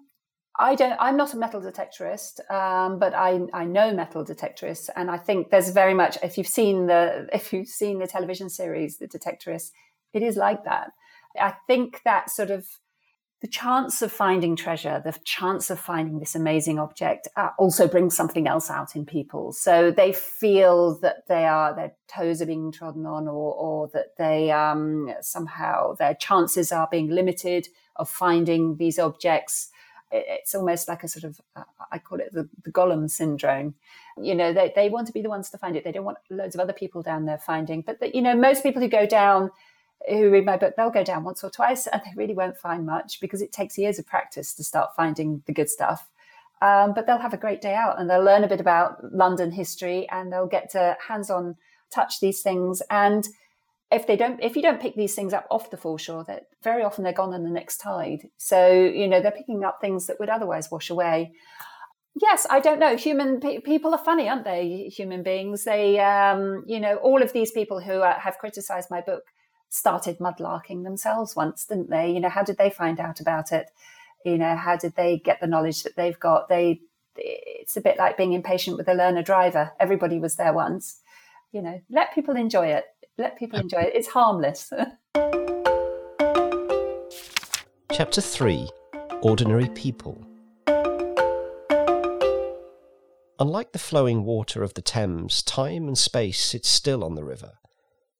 [0.58, 0.96] I don't.
[1.00, 5.50] I'm not a metal detectorist, um, but I I know metal detectorists, and I think
[5.50, 6.18] there's very much.
[6.22, 9.70] If you've seen the if you've seen the television series, The Detectorist,
[10.12, 10.92] It is like that.
[11.38, 12.66] I think that sort of
[13.40, 18.16] the chance of finding treasure, the chance of finding this amazing object uh, also brings
[18.16, 19.52] something else out in people.
[19.52, 24.16] So they feel that they are, their toes are being trodden on or, or that
[24.16, 29.70] they um, somehow, their chances are being limited of finding these objects.
[30.12, 33.74] It's almost like a sort of, uh, I call it the, the Gollum syndrome.
[34.20, 35.84] You know, they, they want to be the ones to find it.
[35.84, 37.80] They don't want loads of other people down there finding.
[37.80, 39.50] But, the, you know, most people who go down,
[40.08, 42.84] who read my book, they'll go down once or twice and they really won't find
[42.84, 46.10] much because it takes years of practice to start finding the good stuff.
[46.60, 49.50] Um, but they'll have a great day out and they'll learn a bit about London
[49.50, 51.56] history and they'll get to hands on
[51.90, 52.82] touch these things.
[52.90, 53.26] And
[53.92, 56.82] if they don't, if you don't pick these things up off the foreshore, that very
[56.82, 58.28] often they're gone in the next tide.
[58.38, 61.32] So, you know, they're picking up things that would otherwise wash away.
[62.20, 62.96] Yes, I don't know.
[62.96, 64.90] Human pe- people are funny, aren't they?
[64.94, 65.64] Human beings.
[65.64, 69.24] They, um, you know, all of these people who uh, have criticized my book
[69.70, 72.10] started mudlarking themselves once, didn't they?
[72.10, 73.70] You know, how did they find out about it?
[74.24, 76.48] You know, how did they get the knowledge that they've got?
[76.48, 76.82] They,
[77.16, 79.72] it's a bit like being impatient with a learner driver.
[79.80, 81.00] Everybody was there once.
[81.50, 82.84] You know, let people enjoy it.
[83.18, 83.92] Let people enjoy it.
[83.94, 84.72] It's harmless.
[87.92, 88.70] Chapter 3
[89.20, 90.26] Ordinary People.
[93.38, 97.58] Unlike the flowing water of the Thames, time and space sit still on the river.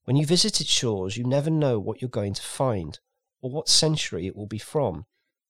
[0.05, 2.99] When you visit its shores, you never know what you're going to find
[3.41, 5.07] or what century it will be from,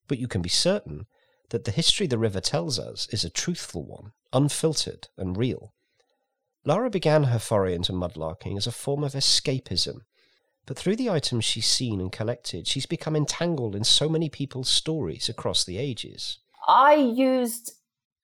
[0.07, 1.07] but you can be certain
[1.49, 5.73] that the history the river tells us is a truthful one, unfiltered and real.
[6.65, 10.03] Lara began her foray into mudlarking as a form of escapism,
[10.65, 14.69] but through the items she's seen and collected, she's become entangled in so many people's
[14.69, 16.39] stories across the ages.
[16.69, 17.73] I used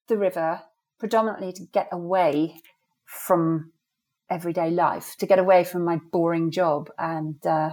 [0.06, 0.62] the river
[0.98, 2.60] predominantly to get away
[3.04, 3.72] from
[4.30, 7.70] everyday life, to get away from my boring job and, uh,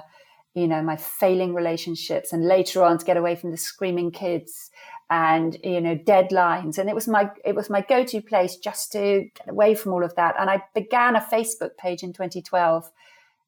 [0.56, 4.72] you know, my failing relationships, and later on to get away from the screaming kids
[5.10, 6.78] and you know deadlines.
[6.78, 10.04] And it was my it was my go-to place just to get away from all
[10.04, 10.36] of that.
[10.40, 12.92] And i began a facebook page in 2012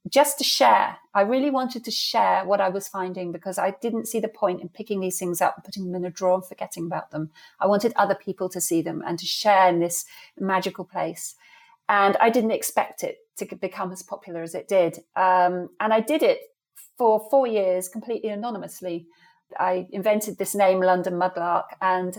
[0.08, 0.98] just to share.
[1.13, 4.62] I really wanted to share what i was finding because i didn't see the point
[4.62, 7.32] in picking these things up and putting them in a drawer and forgetting about them.
[7.60, 10.06] I wanted other people to see them and to share in this
[10.39, 11.36] magical place.
[11.89, 15.00] And I didn't expect it to become as popular as it did.
[15.15, 16.41] Um, and I did it
[16.98, 19.08] for four years completely anonymously.
[19.60, 22.17] I invented this name, London Mudlark, and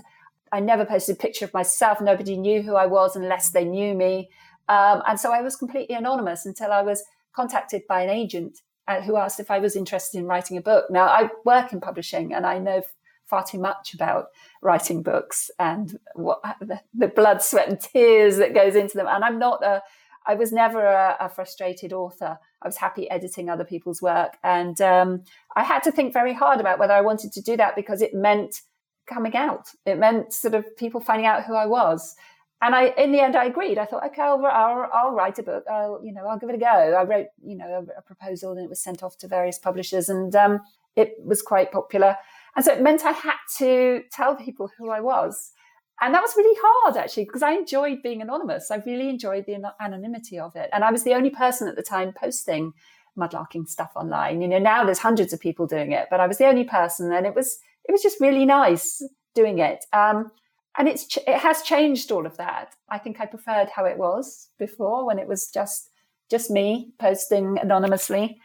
[0.52, 2.00] I never posted a picture of myself.
[2.00, 4.30] Nobody knew who I was unless they knew me.
[4.68, 9.00] Um, and so I was completely anonymous until I was contacted by an agent uh,
[9.02, 10.90] who asked if I was interested in writing a book.
[10.90, 12.82] Now, I work in publishing and I know
[13.26, 14.28] far too much about
[14.62, 19.06] writing books and what the, the, blood, sweat, and tears that goes into them.
[19.06, 19.82] And I'm not a,
[20.28, 22.38] I was never a, a frustrated author.
[22.62, 25.24] I was happy editing other people's work, and um,
[25.56, 28.14] I had to think very hard about whether I wanted to do that because it
[28.14, 28.60] meant
[29.06, 29.70] coming out.
[29.86, 32.14] It meant sort of people finding out who I was.
[32.60, 33.78] And I, in the end, I agreed.
[33.78, 35.64] I thought, okay, I'll, I'll, I'll write a book.
[35.70, 36.66] I'll, you know, I'll give it a go.
[36.66, 40.08] I wrote, you know, a, a proposal, and it was sent off to various publishers,
[40.08, 40.60] and um,
[40.96, 42.16] it was quite popular.
[42.54, 45.52] And so it meant I had to tell people who I was.
[46.00, 48.70] And that was really hard actually, because I enjoyed being anonymous.
[48.70, 50.70] I really enjoyed the anonymity of it.
[50.72, 52.72] And I was the only person at the time posting
[53.18, 54.40] mudlarking stuff online.
[54.40, 57.12] You know, now there's hundreds of people doing it, but I was the only person
[57.12, 57.58] and it was,
[57.88, 59.02] it was just really nice
[59.34, 59.84] doing it.
[59.92, 60.30] Um,
[60.78, 62.74] and it's, it has changed all of that.
[62.88, 65.90] I think I preferred how it was before when it was just,
[66.30, 68.40] just me posting anonymously.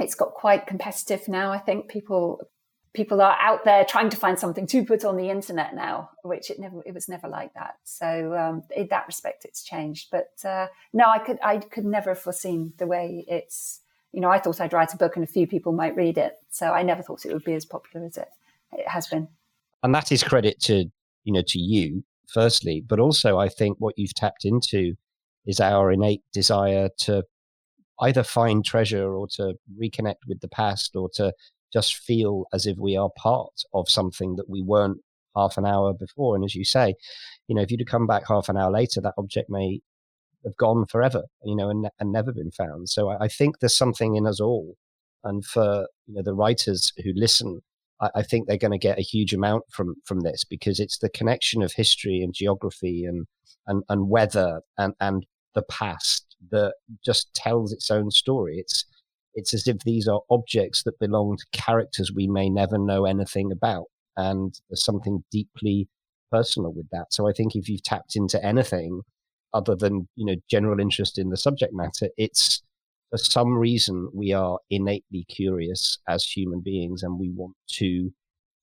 [0.00, 1.52] It's got quite competitive now.
[1.52, 2.40] I think people
[2.98, 6.50] people are out there trying to find something to put on the internet now, which
[6.50, 7.76] it never it was never like that.
[7.84, 10.08] So um, in that respect, it's changed.
[10.10, 13.80] But uh, no, I could I could never have foreseen the way it's.
[14.12, 16.38] You know, I thought I'd write a book and a few people might read it.
[16.50, 18.28] So I never thought it would be as popular as it
[18.72, 19.28] it has been.
[19.82, 20.86] And that is credit to
[21.24, 24.94] you know to you firstly, but also I think what you've tapped into
[25.46, 27.22] is our innate desire to
[28.00, 31.32] either find treasure or to reconnect with the past or to
[31.72, 34.98] just feel as if we are part of something that we weren't
[35.36, 36.34] half an hour before.
[36.34, 36.94] And as you say,
[37.46, 39.80] you know, if you'd have come back half an hour later, that object may
[40.44, 42.88] have gone forever, you know, and, and never been found.
[42.88, 44.76] So I, I think there's something in us all.
[45.24, 47.60] And for, you know, the writers who listen,
[48.00, 50.98] I, I think they're going to get a huge amount from, from this because it's
[50.98, 53.26] the connection of history and geography and,
[53.66, 58.58] and, and weather and, and the past that just tells its own story.
[58.58, 58.84] It's,
[59.38, 63.52] it's as if these are objects that belong to characters we may never know anything
[63.52, 63.84] about.
[64.16, 65.88] And there's something deeply
[66.32, 67.06] personal with that.
[67.10, 69.02] So I think if you've tapped into anything
[69.54, 72.62] other than, you know, general interest in the subject matter, it's
[73.10, 78.10] for some reason, we are innately curious as human beings and we want to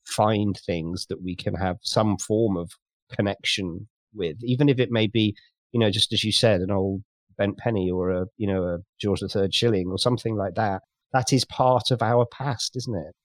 [0.06, 2.70] find things that we can have some form of
[3.12, 5.36] connection with, even if it may be,
[5.72, 7.02] you know, just as you said, an old
[7.38, 10.82] bent penny or a, you know, a George III shilling or something like that.
[11.13, 13.15] That is part of our past, isn't it?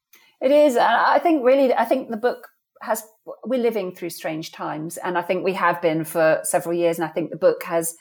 [0.40, 0.76] It is.
[0.76, 2.48] I think really, I think the book
[2.82, 3.02] has,
[3.44, 4.96] we're living through strange times.
[4.96, 6.98] And I think we have been for several years.
[6.98, 7.94] And I think the book has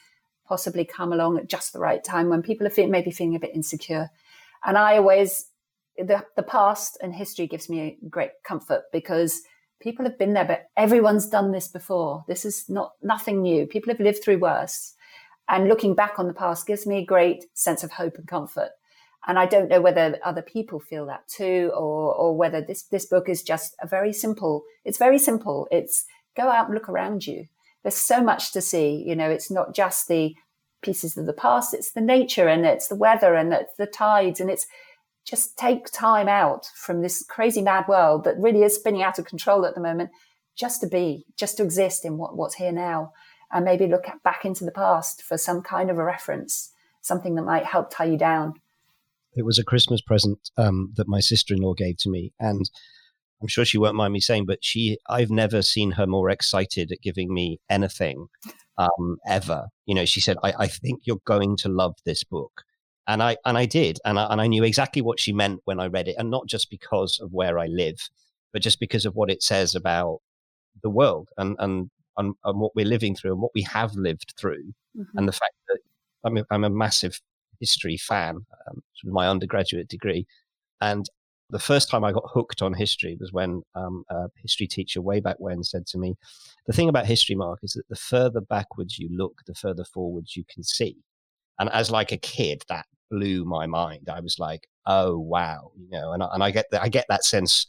[0.48, 3.40] possibly come along at just the right time when people are feel, maybe feeling a
[3.40, 4.10] bit insecure.
[4.66, 5.48] And I always,
[5.98, 9.42] the, the past and history gives me great comfort because
[9.82, 12.24] people have been there, but everyone's done this before.
[12.28, 13.66] This is not nothing new.
[13.66, 14.94] People have lived through worse.
[15.50, 18.70] And looking back on the past gives me a great sense of hope and comfort.
[19.28, 23.06] And I don't know whether other people feel that too, or, or whether this, this
[23.06, 25.68] book is just a very simple, it's very simple.
[25.72, 26.06] It's
[26.38, 27.48] go out and look around you
[27.84, 29.04] there's so much to see.
[29.06, 30.36] You know, it's not just the
[30.82, 34.40] pieces of the past, it's the nature and it's the weather and it's the tides
[34.40, 34.66] and it's
[35.26, 39.26] just take time out from this crazy mad world that really is spinning out of
[39.26, 40.10] control at the moment
[40.56, 43.12] just to be, just to exist in what, what's here now
[43.52, 47.44] and maybe look back into the past for some kind of a reference, something that
[47.44, 48.54] might help tie you down.
[49.36, 52.34] It was a Christmas present um, that my sister in law gave to me.
[52.40, 52.70] And
[53.42, 56.92] I'm sure she won't mind me saying, but she, I've never seen her more excited
[56.92, 58.28] at giving me anything
[58.78, 59.68] um, ever.
[59.86, 62.64] You know, she said, I, I think you're going to love this book.
[63.08, 63.98] And I, and I did.
[64.06, 66.16] And I, and I knew exactly what she meant when I read it.
[66.18, 68.10] And not just because of where I live,
[68.52, 70.20] but just because of what it says about
[70.84, 74.34] the world and, and, and, and what we're living through and what we have lived
[74.38, 74.74] through.
[74.96, 75.18] Mm-hmm.
[75.18, 75.80] And the fact that
[76.24, 77.20] I'm a, I'm a massive
[77.60, 80.28] history fan, um, my undergraduate degree.
[80.82, 81.10] And
[81.50, 85.20] the first time I got hooked on history was when um, a history teacher way
[85.20, 86.16] back when said to me,
[86.68, 90.36] "The thing about history, Mark, is that the further backwards you look, the further forwards
[90.36, 90.98] you can see."
[91.58, 94.10] And as like a kid, that blew my mind.
[94.10, 97.06] I was like, "Oh wow," you know, and I, and I get that I get
[97.10, 97.66] that sense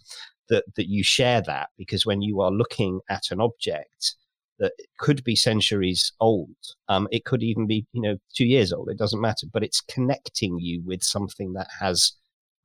[0.50, 4.14] that that you share that because when you are looking at an object
[4.60, 6.54] that could be centuries old,
[6.88, 8.88] um, it could even be you know two years old.
[8.88, 12.12] It doesn't matter, but it's connecting you with something that has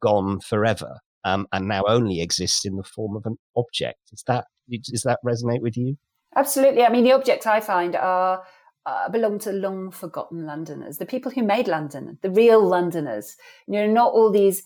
[0.01, 3.99] gone forever um, and now only exists in the form of an object.
[4.13, 5.97] Is that does that resonate with you?
[6.35, 6.83] Absolutely.
[6.83, 8.43] I mean, the objects I find are
[8.85, 13.35] uh, belong to long forgotten Londoners, the people who made London, the real Londoners.
[13.67, 14.63] You know, not all these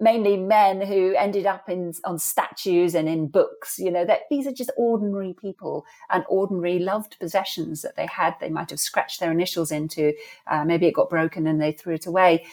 [0.00, 3.78] mainly men who ended up in on statues and in books.
[3.78, 8.34] You know, that these are just ordinary people and ordinary loved possessions that they had.
[8.40, 10.12] They might have scratched their initials into.
[10.46, 12.44] Uh, maybe it got broken and they threw it away.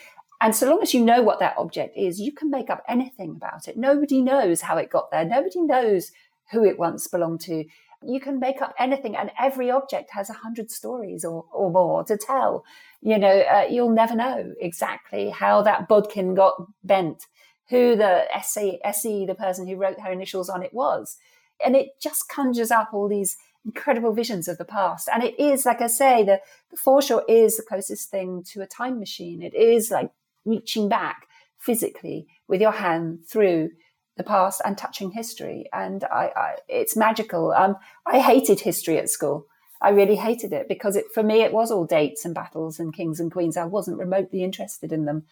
[0.42, 3.32] And so long as you know what that object is, you can make up anything
[3.32, 3.78] about it.
[3.78, 5.26] Nobody knows how it got there.
[5.26, 6.12] Nobody knows
[6.52, 7.66] who it once belonged to.
[8.06, 12.04] You can make up anything, and every object has a hundred stories or, or more
[12.06, 12.64] to tell.
[13.02, 17.26] You know, uh, you'll never know exactly how that bodkin got bent,
[17.70, 21.18] who the SE, SE, the person who wrote her initials on it was.
[21.64, 25.10] And it just conjures up all these incredible visions of the past.
[25.14, 26.40] And it is, like I say, the,
[26.72, 29.42] the foreshore is the closest thing to a time machine.
[29.42, 30.12] It is like
[30.46, 33.72] reaching back physically with your hand through
[34.20, 35.66] the past and touching history.
[35.74, 37.52] And I, I, it's magical.
[37.54, 39.48] Um, I hated history at school.
[39.82, 42.94] I really hated it because it, for me, it was all dates and battles and
[42.94, 43.58] kings and queens.
[43.58, 45.24] I wasn't remotely interested in them.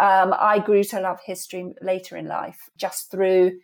[0.00, 3.58] Um, I grew to love history later in life just through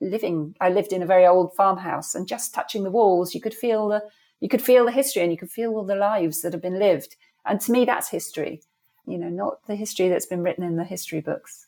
[0.00, 0.54] living.
[0.60, 3.88] I lived in a very old farmhouse and just touching the walls, you could feel
[3.88, 4.02] the,
[4.40, 6.78] you could feel the history and you could feel all the lives that have been
[6.78, 7.16] lived.
[7.44, 8.62] And to me, that's history
[9.06, 11.66] you know, not the history that's been written in the history books.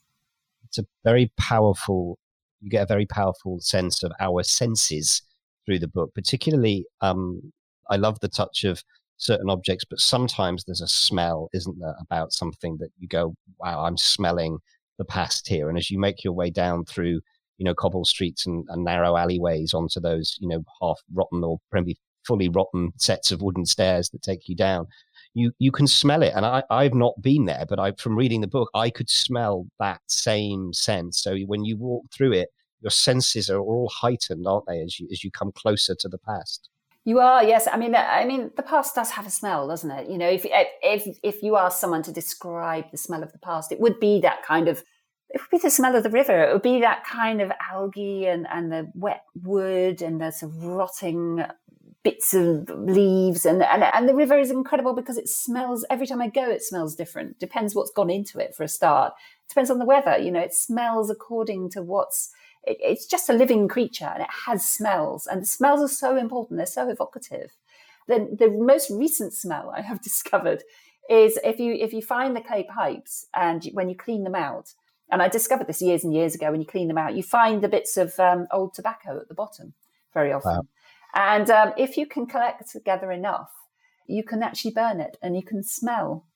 [0.65, 2.19] It's a very powerful,
[2.65, 5.23] you get a very powerful sense of our senses
[5.67, 7.53] through the book, particularly, um,
[7.91, 8.83] I love the touch of
[9.19, 13.85] certain objects, but sometimes there's a smell, isn't there, about something that you go, wow,
[13.85, 14.59] I'm smelling
[14.99, 15.69] the past here.
[15.69, 17.21] And as you make your way down through,
[17.59, 21.59] you know, cobble streets and, and narrow alleyways onto those, you know, half rotten or
[21.71, 24.87] probably fully rotten sets of wooden stairs that take you down,
[25.35, 26.33] you you can smell it.
[26.35, 29.67] And I, I've not been there, but I from reading the book, I could smell
[29.79, 31.21] that same sense.
[31.21, 32.49] So when you walk through it,
[32.81, 36.19] your senses are all heightened, aren't they, as you as you come closer to the
[36.19, 36.71] past?
[37.07, 37.69] You are, yes.
[37.71, 40.09] I mean, I mean, the past does have a smell, doesn't it?
[40.09, 43.73] You know, if if if you ask someone to describe the smell of the past,
[43.73, 44.83] it would be that kind of.
[45.31, 46.45] It would be the smell of the river.
[46.45, 50.53] It would be that kind of algae and, and the wet wood and the sort
[50.53, 51.45] of rotting
[52.05, 56.21] bits of leaves and, and and the river is incredible because it smells every time
[56.21, 59.15] I go it smells different depends what's gone into it for a start
[59.49, 62.31] depends on the weather you know it smells according to what's
[62.63, 66.17] it, it's just a living creature and it has smells and the smells are so
[66.17, 67.53] important they're so evocative
[68.07, 70.63] the, the most recent smell I have discovered
[71.09, 74.73] is if you if you find the clay pipes and when you clean them out,
[75.11, 76.51] and I discovered this years and years ago.
[76.51, 79.35] When you clean them out, you find the bits of um, old tobacco at the
[79.35, 79.75] bottom
[80.15, 80.55] very often.
[80.55, 80.67] Wow.
[81.15, 83.51] And um, if you can collect together enough,
[84.07, 86.27] you can actually burn it and you can smell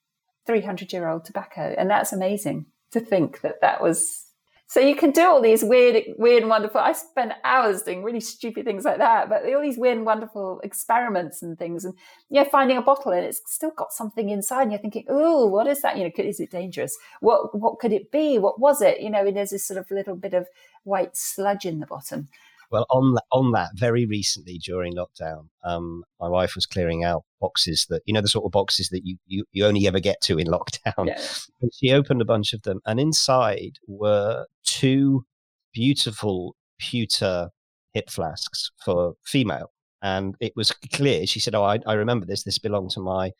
[0.46, 1.74] 300 year old tobacco.
[1.76, 4.24] And that's amazing to think that that was.
[4.70, 6.80] So you can do all these weird, weird wonderful.
[6.80, 11.42] I spend hours doing really stupid things like that, but all these weird wonderful experiments
[11.42, 11.94] and things, and
[12.28, 15.66] yeah, finding a bottle and it's still got something inside, and you're thinking, oh, what
[15.66, 15.96] is that?
[15.96, 16.98] You know, is it dangerous?
[17.20, 18.38] What what could it be?
[18.38, 19.00] What was it?
[19.00, 20.46] You know, and there's this sort of little bit of
[20.84, 22.28] white sludge in the bottom.
[22.70, 27.24] Well, on that, on that, very recently during lockdown, um, my wife was clearing out
[27.40, 30.20] boxes that you know the sort of boxes that you you, you only ever get
[30.22, 31.06] to in lockdown.
[31.06, 31.22] Yeah.
[31.62, 35.24] And she opened a bunch of them, and inside were two
[35.72, 37.50] beautiful pewter
[37.94, 39.70] hip flasks for female.
[40.02, 41.26] And it was clear.
[41.26, 42.44] She said, "Oh, I, I remember this.
[42.44, 43.32] This belonged to my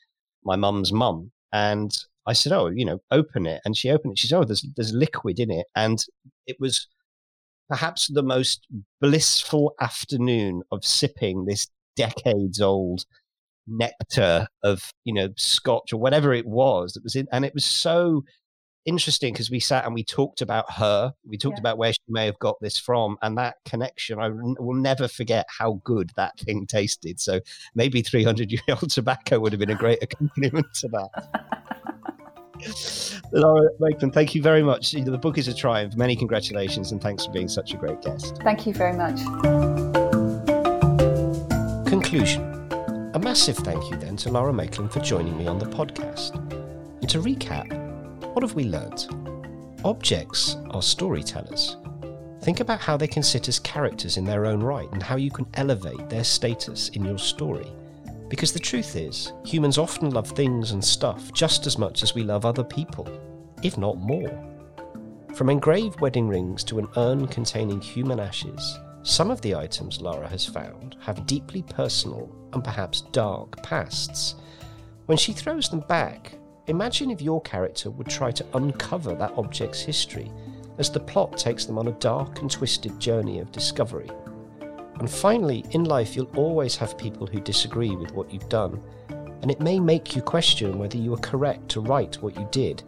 [0.42, 1.92] my mum's mum." And
[2.26, 4.18] I said, "Oh, you know, open it." And she opened it.
[4.18, 6.02] She said, "Oh, there's there's liquid in it," and
[6.46, 6.88] it was
[7.68, 8.66] perhaps the most
[9.00, 13.04] blissful afternoon of sipping this decades old
[13.66, 17.64] nectar of you know scotch or whatever it was that was in and it was
[17.64, 18.24] so
[18.86, 21.62] interesting because we sat and we talked about her we talked yeah.
[21.62, 25.44] about where she may have got this from and that connection I will never forget
[25.50, 27.40] how good that thing tasted so
[27.74, 31.77] maybe 300 year old tobacco would have been a great accompaniment to that
[33.32, 34.92] Lara Maiklem, thank you very much.
[34.92, 35.96] The book is a triumph.
[35.96, 38.38] Many congratulations and thanks for being such a great guest.
[38.42, 39.18] Thank you very much.
[41.86, 42.42] Conclusion.
[43.14, 46.34] A massive thank you then to Lara Maiklem for joining me on the podcast.
[47.00, 47.72] And to recap,
[48.34, 49.08] what have we learnt?
[49.84, 51.76] Objects are storytellers.
[52.42, 55.30] Think about how they can sit as characters in their own right and how you
[55.30, 57.70] can elevate their status in your story.
[58.28, 62.22] Because the truth is, humans often love things and stuff just as much as we
[62.22, 63.08] love other people,
[63.62, 64.44] if not more.
[65.34, 70.28] From engraved wedding rings to an urn containing human ashes, some of the items Lara
[70.28, 74.34] has found have deeply personal and perhaps dark pasts.
[75.06, 76.32] When she throws them back,
[76.66, 80.30] imagine if your character would try to uncover that object's history
[80.76, 84.10] as the plot takes them on a dark and twisted journey of discovery.
[84.98, 88.82] And finally, in life, you'll always have people who disagree with what you've done,
[89.42, 92.82] and it may make you question whether you were correct to write what you did.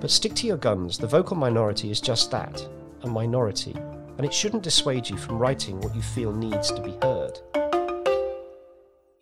[0.00, 2.66] But stick to your guns, the vocal minority is just that
[3.02, 3.74] a minority,
[4.16, 7.38] and it shouldn't dissuade you from writing what you feel needs to be heard.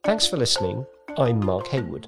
[0.05, 0.87] Thanks for listening.
[1.19, 2.07] I'm Mark Haywood,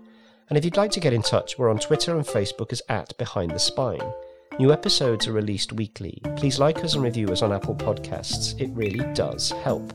[0.48, 3.16] and if you'd like to get in touch, we're on Twitter and Facebook as at
[3.18, 4.12] Behind the Spine.
[4.58, 6.18] New episodes are released weekly.
[6.36, 8.58] Please like us and review us on Apple Podcasts.
[8.58, 9.92] It really does help.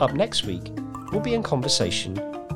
[0.00, 0.72] Up next week,
[1.10, 2.14] we'll be in conversation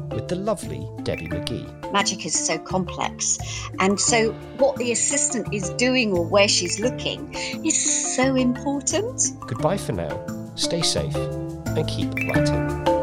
[0.09, 1.93] with the lovely Debbie McGee.
[1.93, 3.37] Magic is so complex,
[3.80, 9.32] and so what the assistant is doing or where she's looking is so important.
[9.47, 10.55] Goodbye for now.
[10.55, 12.95] Stay safe and keep writing.